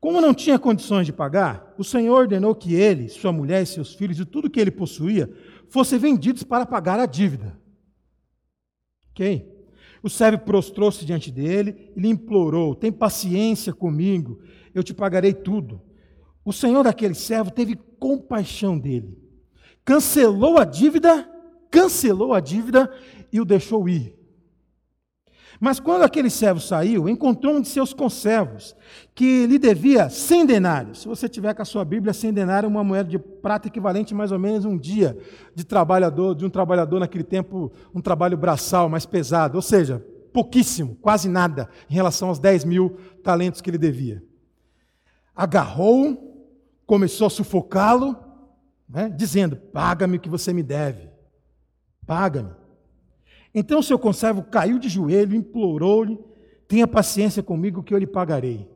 [0.00, 3.94] Como não tinha condições de pagar, o Senhor ordenou que ele, sua mulher e seus
[3.94, 5.30] filhos e tudo que ele possuía
[5.68, 7.58] fossem vendidos para pagar a dívida.
[9.10, 9.46] Ok?
[10.02, 14.40] O servo prostrou-se diante dele e lhe implorou: Tem paciência comigo,
[14.74, 15.82] eu te pagarei tudo.
[16.42, 19.18] O senhor daquele servo teve compaixão dele,
[19.84, 21.28] cancelou a dívida
[21.70, 22.92] cancelou a dívida
[23.32, 24.20] e o deixou ir.
[25.60, 28.74] Mas quando aquele servo saiu, encontrou um de seus conservos,
[29.14, 31.02] que lhe devia 100 denários.
[31.02, 34.14] Se você tiver com a sua Bíblia, 100 denários é uma moeda de prata equivalente
[34.14, 35.18] a mais ou menos um dia
[35.54, 40.96] de trabalhador, de um trabalhador naquele tempo, um trabalho braçal mais pesado, ou seja, pouquíssimo,
[40.96, 44.24] quase nada, em relação aos 10 mil talentos que ele devia.
[45.36, 46.48] Agarrou,
[46.86, 48.16] começou a sufocá-lo,
[48.88, 51.10] né, dizendo: Paga-me o que você me deve,
[52.06, 52.59] paga-me.
[53.54, 56.18] Então o seu conservo caiu de joelho, implorou-lhe:
[56.68, 58.68] Tenha paciência comigo que eu lhe pagarei.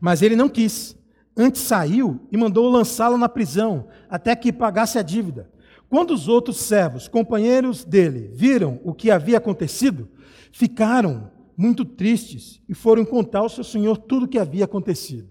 [0.00, 0.96] Mas ele não quis.
[1.36, 5.50] Antes saiu e mandou lançá-lo na prisão, até que pagasse a dívida.
[5.88, 10.08] Quando os outros servos, companheiros dele, viram o que havia acontecido,
[10.50, 15.28] ficaram muito tristes e foram contar ao seu senhor tudo o que havia acontecido.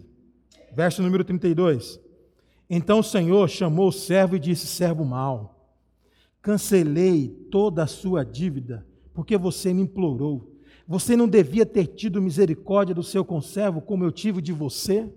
[0.73, 1.99] Verso número 32.
[2.69, 5.54] Então o senhor chamou o servo e disse: Servo mau,
[6.45, 10.55] cancelei toda a sua dívida, porque você me implorou.
[10.87, 15.11] Você não devia ter tido misericórdia do seu conservo como eu tive de você?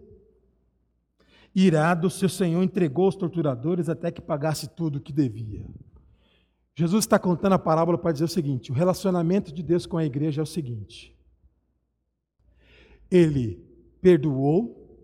[1.54, 5.66] Irado, seu senhor entregou os torturadores até que pagasse tudo o que devia.
[6.74, 10.06] Jesus está contando a parábola para dizer o seguinte: o relacionamento de Deus com a
[10.06, 11.14] igreja é o seguinte.
[13.10, 13.62] Ele
[14.00, 14.98] perdoou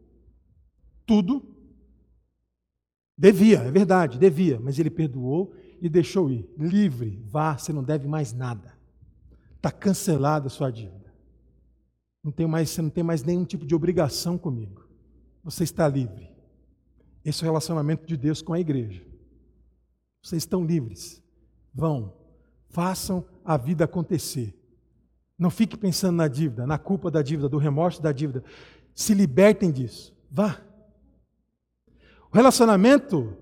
[1.05, 1.55] tudo,
[3.15, 8.09] devia, é verdade, devia, mas ele perdoou e deixou ir, livre, vá, você não deve
[8.09, 8.73] mais nada.
[9.55, 11.13] Está cancelada a sua dívida.
[12.23, 14.89] Não tem mais, você não tem mais nenhum tipo de obrigação comigo.
[15.43, 16.33] Você está livre.
[17.23, 19.05] Esse é o relacionamento de Deus com a igreja.
[20.23, 21.23] Vocês estão livres.
[21.75, 22.15] Vão,
[22.71, 24.59] façam a vida acontecer.
[25.39, 28.43] Não fique pensando na dívida, na culpa da dívida, do remorso da dívida.
[28.95, 30.17] Se libertem disso.
[30.31, 30.63] Vá.
[32.33, 33.37] O relacionamento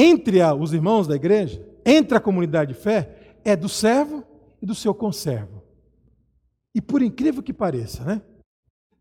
[0.00, 4.22] entre os irmãos da igreja, entre a comunidade de fé, é do servo
[4.62, 5.60] e do seu conservo.
[6.72, 8.22] E por incrível que pareça, né?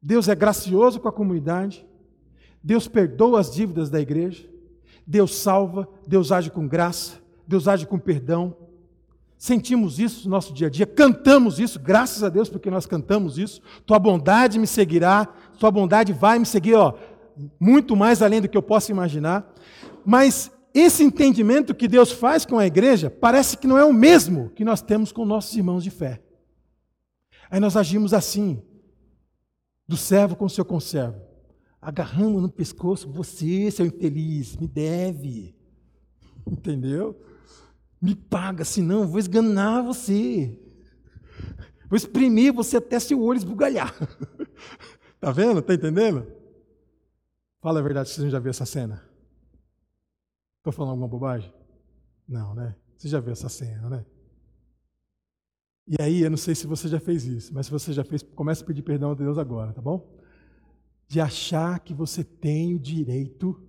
[0.02, 1.86] Deus é gracioso com a comunidade,
[2.64, 4.50] Deus perdoa as dívidas da igreja,
[5.06, 8.58] Deus salva, Deus age com graça, Deus age com perdão.
[9.38, 13.38] Sentimos isso no nosso dia a dia, cantamos isso, graças a Deus porque nós cantamos
[13.38, 13.62] isso.
[13.86, 15.28] Tua bondade me seguirá,
[15.60, 16.96] tua bondade vai me seguir, ó,
[17.60, 19.54] muito mais além do que eu possa imaginar.
[20.04, 24.50] Mas esse entendimento que Deus faz com a igreja parece que não é o mesmo
[24.52, 26.22] que nós temos com nossos irmãos de fé.
[27.50, 28.62] Aí nós agimos assim,
[29.88, 31.28] do servo com seu conservo
[31.88, 35.56] agarramos no pescoço, você, seu infeliz, me deve.
[36.46, 37.18] Entendeu?
[38.02, 40.60] Me paga, senão vou esganar você.
[41.90, 43.94] Vou exprimir você até seu olho esbugalhar.
[45.20, 45.63] Tá vendo?
[45.63, 46.32] Tá entendendo?
[47.60, 49.04] Fala a verdade, você já viu essa cena?
[50.70, 51.54] Estou falando alguma bobagem?
[52.28, 52.76] Não, né?
[52.98, 54.06] Você já viu essa cena, né?
[55.88, 58.22] E aí, eu não sei se você já fez isso, mas se você já fez,
[58.22, 60.18] comece a pedir perdão a Deus agora, tá bom?
[61.08, 63.60] de achar que você tem o direito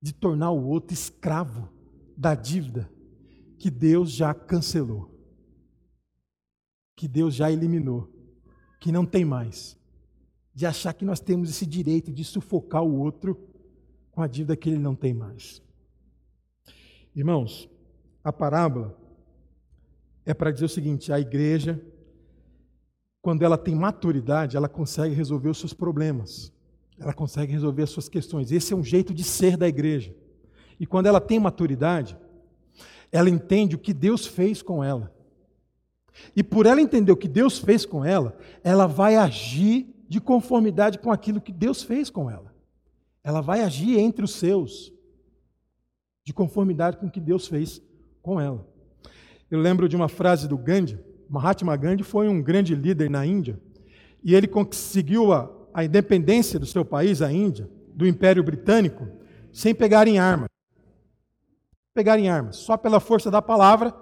[0.00, 1.68] de tornar o outro escravo
[2.16, 2.90] da dívida
[3.58, 5.10] que Deus já cancelou,
[6.96, 8.10] que Deus já eliminou,
[8.80, 9.78] que não tem mais.
[10.54, 13.38] De achar que nós temos esse direito de sufocar o outro
[14.10, 15.62] com a dívida que ele não tem mais.
[17.14, 17.68] Irmãos,
[18.24, 18.96] a parábola
[20.24, 21.80] é para dizer o seguinte: a igreja
[23.22, 26.52] quando ela tem maturidade, ela consegue resolver os seus problemas,
[26.98, 28.50] ela consegue resolver as suas questões.
[28.50, 30.12] Esse é um jeito de ser da igreja.
[30.78, 32.18] E quando ela tem maturidade,
[33.12, 35.14] ela entende o que Deus fez com ela.
[36.34, 40.98] E por ela entender o que Deus fez com ela, ela vai agir de conformidade
[40.98, 42.52] com aquilo que Deus fez com ela.
[43.22, 44.92] Ela vai agir entre os seus,
[46.24, 47.82] de conformidade com o que Deus fez
[48.22, 48.66] com ela.
[49.50, 53.58] Eu lembro de uma frase do Gandhi, Mahatma Gandhi foi um grande líder na Índia
[54.22, 59.08] e ele conseguiu a, a independência do seu país, a Índia, do Império Britânico,
[59.52, 60.48] sem pegar em armas.
[61.94, 63.94] Pegar em armas, só pela força da palavra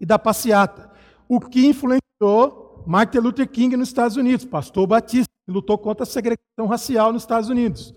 [0.00, 0.90] e da passeata.
[1.28, 6.06] O que influenciou Martin Luther King nos Estados Unidos, pastor batista, que lutou contra a
[6.06, 7.94] segregação racial nos Estados Unidos.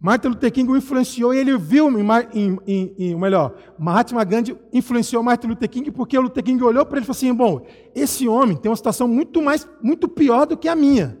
[0.00, 5.22] Martin Luther King o influenciou e ele viu, em, em, em, melhor, Mahatma Gandhi influenciou
[5.24, 8.28] Martin Luther King porque o Luther King olhou para ele e falou assim: bom, esse
[8.28, 11.18] homem tem uma situação muito mais, muito pior do que a minha,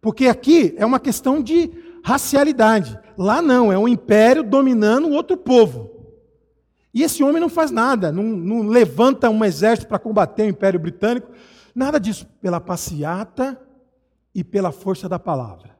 [0.00, 1.70] porque aqui é uma questão de
[2.02, 5.90] racialidade, lá não, é um império dominando outro povo.
[6.94, 10.80] E esse homem não faz nada, não, não levanta um exército para combater o Império
[10.80, 11.30] Britânico,
[11.74, 13.60] nada disso, pela passeata
[14.34, 15.76] e pela força da palavra.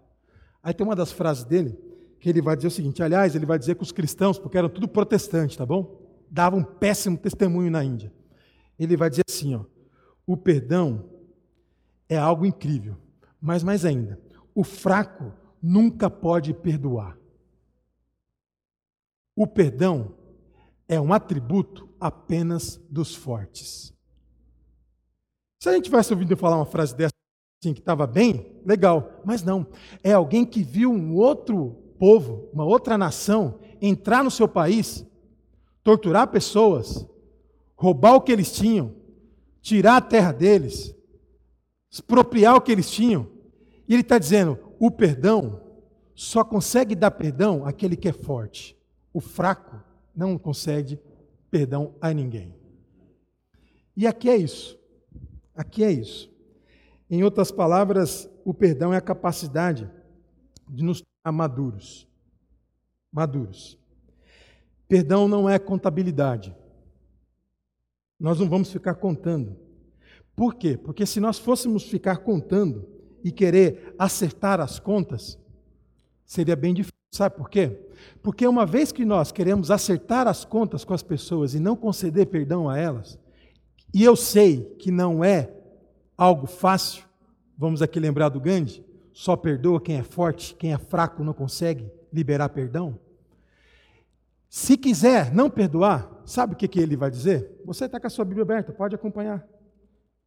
[0.62, 1.87] Aí tem uma das frases dele
[2.20, 4.68] que ele vai dizer o seguinte: aliás, ele vai dizer que os cristãos, porque eram
[4.68, 6.06] tudo protestantes, tá bom?
[6.30, 8.12] Davam um péssimo testemunho na Índia.
[8.78, 9.64] Ele vai dizer assim: ó,
[10.26, 11.08] o perdão
[12.08, 12.96] é algo incrível,
[13.40, 14.20] mas mais ainda,
[14.54, 17.16] o fraco nunca pode perdoar.
[19.36, 20.14] O perdão
[20.88, 23.92] é um atributo apenas dos fortes.
[25.60, 27.12] Se a gente tivesse ouvido falar uma frase dessa
[27.62, 29.66] assim, que estava bem, legal, mas não.
[30.02, 35.06] É alguém que viu um outro povo, uma outra nação, entrar no seu país,
[35.82, 37.06] torturar pessoas,
[37.76, 38.94] roubar o que eles tinham,
[39.60, 40.94] tirar a terra deles,
[41.90, 43.28] expropriar o que eles tinham.
[43.86, 45.60] E ele está dizendo: o perdão
[46.14, 48.76] só consegue dar perdão aquele que é forte.
[49.12, 49.82] O fraco
[50.14, 51.00] não consegue
[51.50, 52.54] perdão a ninguém.
[53.96, 54.78] E aqui é isso.
[55.54, 56.30] Aqui é isso.
[57.10, 59.90] Em outras palavras, o perdão é a capacidade
[60.68, 62.06] de nos tornar maduros.
[63.12, 63.78] Maduros.
[64.88, 66.54] Perdão não é contabilidade.
[68.18, 69.56] Nós não vamos ficar contando.
[70.34, 70.76] Por quê?
[70.76, 72.88] Porque se nós fôssemos ficar contando
[73.22, 75.38] e querer acertar as contas,
[76.24, 76.96] seria bem difícil.
[77.10, 77.70] Sabe por quê?
[78.22, 82.26] Porque uma vez que nós queremos acertar as contas com as pessoas e não conceder
[82.26, 83.18] perdão a elas,
[83.94, 85.50] e eu sei que não é
[86.16, 87.04] algo fácil,
[87.56, 88.84] vamos aqui lembrar do Gandhi,
[89.18, 92.96] só perdoa quem é forte, quem é fraco não consegue liberar perdão.
[94.48, 97.60] Se quiser não perdoar, sabe o que, que ele vai dizer?
[97.64, 99.44] Você está com a sua Bíblia aberta, pode acompanhar.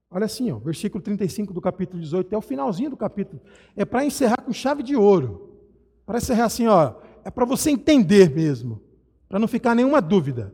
[0.10, 3.41] Olha assim, ó, versículo 35 do capítulo 18, é o finalzinho do capítulo.
[3.77, 5.58] É para encerrar com chave de ouro.
[6.06, 8.82] Para encerrar assim, ó, é para você entender mesmo,
[9.30, 10.54] para não ficar nenhuma dúvida.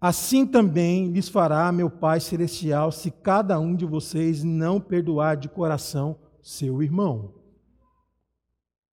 [0.00, 5.48] Assim também lhes fará meu Pai Celestial, se cada um de vocês não perdoar de
[5.48, 7.39] coração seu irmão.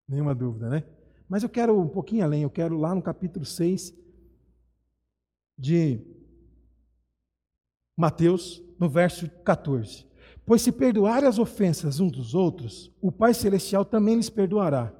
[0.07, 0.83] Nenhuma dúvida, né?
[1.27, 3.93] Mas eu quero um pouquinho além, eu quero lá no capítulo 6
[5.57, 5.99] de
[7.97, 10.05] Mateus, no verso 14.
[10.45, 14.93] Pois se perdoarem as ofensas uns dos outros, o Pai Celestial também lhes perdoará.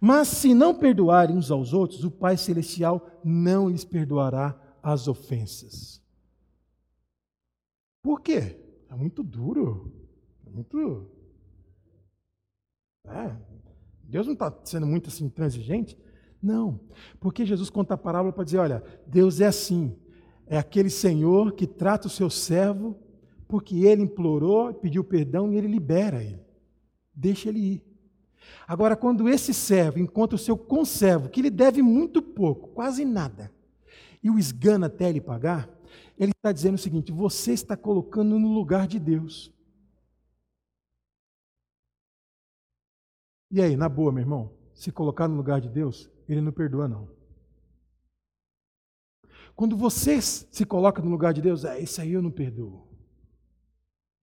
[0.00, 6.02] Mas se não perdoarem uns aos outros, o Pai Celestial não lhes perdoará as ofensas.
[8.02, 8.58] Por quê?
[8.88, 9.92] É muito duro.
[10.46, 11.10] É muito.
[13.04, 13.47] É.
[14.08, 15.96] Deus não está sendo muito assim transigente?
[16.42, 16.80] Não.
[17.20, 19.94] Porque Jesus conta a parábola para dizer: olha, Deus é assim
[20.48, 22.96] é aquele senhor que trata o seu servo
[23.46, 26.40] porque ele implorou, pediu perdão e ele libera ele.
[27.14, 27.84] Deixa ele ir.
[28.66, 33.50] Agora, quando esse servo encontra o seu conservo, que lhe deve muito pouco, quase nada,
[34.22, 35.68] e o esgana até ele pagar,
[36.18, 39.52] ele está dizendo o seguinte: você está colocando no lugar de Deus.
[43.50, 46.86] E aí, na boa, meu irmão, se colocar no lugar de Deus, ele não perdoa,
[46.86, 47.08] não.
[49.56, 52.86] Quando você se coloca no lugar de Deus, é isso aí eu não perdoo.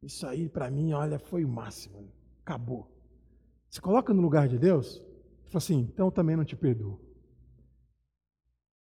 [0.01, 2.09] Isso aí para mim, olha, foi o máximo.
[2.41, 2.89] Acabou.
[3.69, 5.03] Se coloca no lugar de Deus,
[5.47, 7.01] fala assim, então também não te perdoo.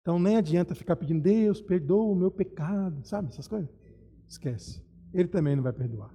[0.02, 3.74] Então nem adianta ficar pedindo, Deus, perdoa o meu pecado, sabe essas coisas?
[4.28, 4.86] Esquece.
[5.12, 6.14] Ele também não vai perdoar.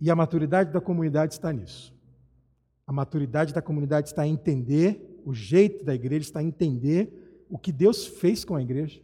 [0.00, 1.92] E a maturidade da comunidade está nisso.
[2.86, 7.58] A maturidade da comunidade está em entender, o jeito da igreja está em entender o
[7.58, 9.00] que Deus fez com a igreja.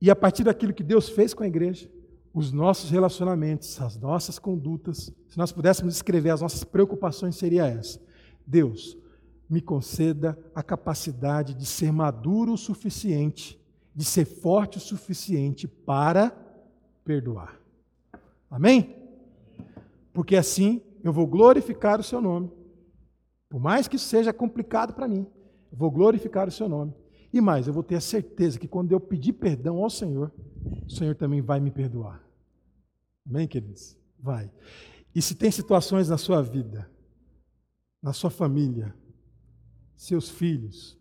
[0.00, 1.90] E a partir daquilo que Deus fez com a igreja,
[2.32, 8.00] os nossos relacionamentos, as nossas condutas, se nós pudéssemos escrever as nossas preocupações, seria essa:
[8.46, 8.96] Deus,
[9.48, 13.60] me conceda a capacidade de ser maduro o suficiente,
[13.94, 16.30] de ser forte o suficiente para
[17.04, 17.60] perdoar.
[18.48, 18.99] Amém?
[20.12, 22.50] Porque assim eu vou glorificar o seu nome.
[23.48, 25.26] Por mais que seja complicado para mim,
[25.72, 26.94] vou glorificar o seu nome.
[27.32, 30.32] E mais, eu vou ter a certeza que quando eu pedir perdão ao Senhor,
[30.86, 32.24] o Senhor também vai me perdoar.
[33.26, 33.96] Amém, queridos?
[34.18, 34.50] Vai.
[35.14, 36.90] E se tem situações na sua vida,
[38.02, 38.94] na sua família,
[39.96, 40.98] seus filhos,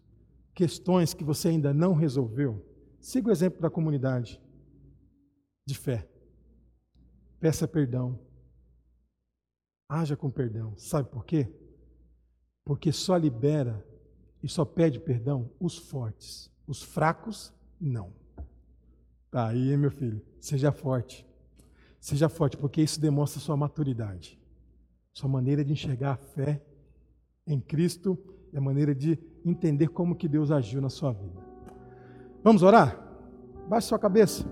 [0.53, 2.65] questões que você ainda não resolveu,
[2.99, 4.39] siga o exemplo da comunidade
[5.65, 6.07] de fé.
[7.39, 8.19] Peça perdão.
[9.89, 10.73] Haja com perdão.
[10.77, 11.51] Sabe por quê?
[12.63, 13.83] Porque só libera
[14.43, 16.51] e só pede perdão os fortes.
[16.67, 18.13] Os fracos, não.
[19.31, 21.27] Tá aí, meu filho, seja forte.
[21.99, 24.39] Seja forte, porque isso demonstra sua maturidade.
[25.11, 26.61] Sua maneira de enxergar a fé
[27.45, 28.17] em Cristo
[28.53, 31.41] e a maneira de entender como que Deus agiu na sua vida.
[32.43, 33.03] Vamos orar?
[33.67, 34.45] Baixe sua cabeça.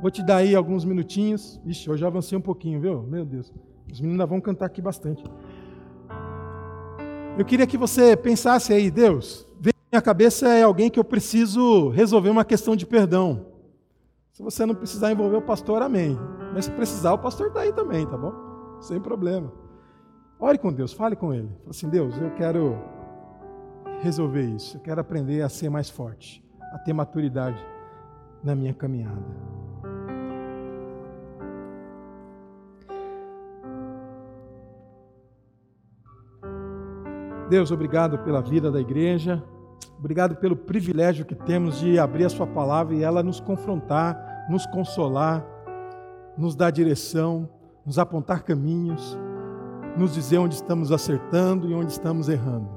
[0.00, 1.60] Vou te dar aí alguns minutinhos.
[1.64, 3.02] Ixi, eu já avancei um pouquinho, viu?
[3.02, 3.52] Meu Deus.
[3.92, 5.24] Os meninos vão cantar aqui bastante.
[7.38, 11.04] Eu queria que você pensasse aí, Deus, vem na minha cabeça é alguém que eu
[11.04, 13.46] preciso resolver uma questão de perdão.
[14.32, 16.18] Se você não precisar envolver o pastor, amém.
[16.52, 18.32] Mas se precisar, o pastor está aí também, tá bom?
[18.80, 19.52] Sem problema.
[20.40, 21.48] Ore com Deus, fale com Ele.
[21.48, 22.76] Fale assim, Deus, eu quero
[24.00, 24.76] resolver isso.
[24.76, 27.64] Eu quero aprender a ser mais forte, a ter maturidade
[28.42, 29.26] na minha caminhada.
[37.48, 39.42] Deus, obrigado pela vida da igreja.
[39.98, 44.66] Obrigado pelo privilégio que temos de abrir a Sua palavra e ela nos confrontar, nos
[44.66, 45.42] consolar,
[46.36, 47.48] nos dar direção,
[47.86, 49.18] nos apontar caminhos,
[49.96, 52.68] nos dizer onde estamos acertando e onde estamos errando.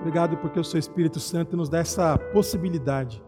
[0.00, 3.20] Obrigado porque o Seu Espírito Santo nos dá essa possibilidade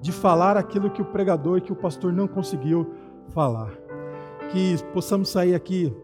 [0.00, 2.92] de falar aquilo que o pregador e que o pastor não conseguiu
[3.28, 3.70] falar.
[4.50, 5.94] Que possamos sair aqui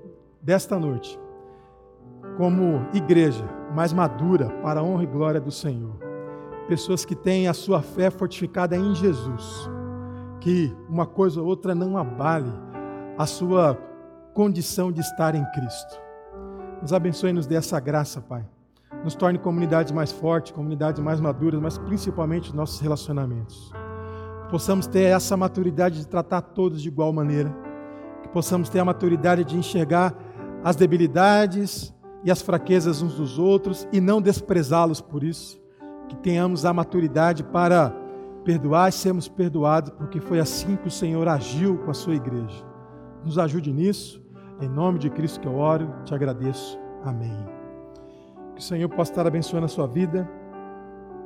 [0.40, 1.18] desta noite
[2.36, 5.96] como igreja mais madura para a honra e glória do Senhor.
[6.68, 9.68] Pessoas que têm a sua fé fortificada em Jesus.
[10.40, 12.52] Que uma coisa ou outra não abale
[13.16, 13.78] a sua
[14.32, 16.00] condição de estar em Cristo.
[16.82, 18.44] Nos abençoe e nos dê essa graça, Pai.
[19.02, 23.72] Nos torne comunidades mais fortes, comunidades mais maduras, mas principalmente nossos relacionamentos.
[24.42, 27.54] Que possamos ter essa maturidade de tratar todos de igual maneira.
[28.22, 30.14] Que possamos ter a maturidade de enxergar
[30.62, 31.93] as debilidades
[32.24, 35.62] e as fraquezas uns dos outros e não desprezá-los por isso.
[36.08, 37.94] Que tenhamos a maturidade para
[38.44, 42.64] perdoar e sermos perdoados, porque foi assim que o Senhor agiu com a sua igreja.
[43.24, 44.22] Nos ajude nisso.
[44.60, 46.78] Em nome de Cristo que eu oro, te agradeço.
[47.02, 47.46] Amém.
[48.54, 50.30] Que o Senhor possa estar abençoando a sua vida.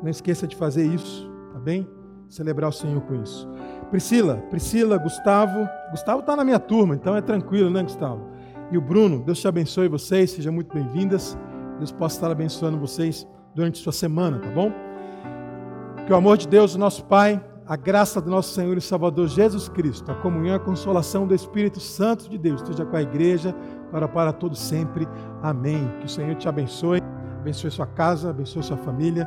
[0.03, 1.89] Não esqueça de fazer isso, tá bem?
[2.29, 3.49] Celebrar o Senhor com isso.
[3.91, 5.69] Priscila, Priscila, Gustavo.
[5.91, 8.38] Gustavo está na minha turma, então é tranquilo, né, Gustavo?
[8.71, 11.39] E o Bruno, Deus te abençoe vocês, sejam muito bem-vindas.
[11.79, 14.71] Deus possa estar abençoando vocês durante sua semana, tá bom?
[16.07, 19.27] Que o amor de Deus, o nosso Pai, a graça do nosso Senhor e Salvador
[19.27, 23.03] Jesus Cristo, a comunhão e a consolação do Espírito Santo de Deus, esteja com a
[23.03, 23.55] igreja,
[23.89, 25.09] agora para todos sempre.
[25.43, 25.91] Amém.
[26.01, 27.01] Que o Senhor te abençoe,
[27.41, 29.27] abençoe sua casa, abençoe sua família,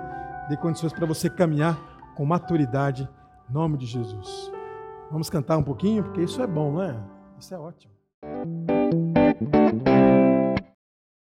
[0.49, 1.79] dê condições para você caminhar
[2.15, 3.09] com maturidade,
[3.49, 4.51] em nome de Jesus.
[5.09, 6.95] Vamos cantar um pouquinho, porque isso é bom, não é?
[7.39, 7.91] Isso é ótimo.
[9.41, 9.90] Thank you.